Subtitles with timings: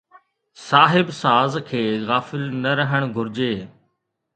[0.69, 3.53] صاحب ساز کي غافل نه رهڻ گهرجي